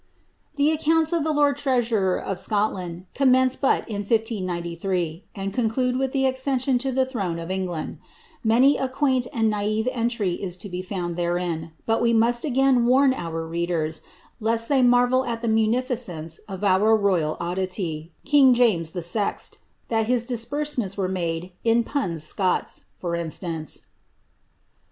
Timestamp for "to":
6.79-6.91, 10.57-10.69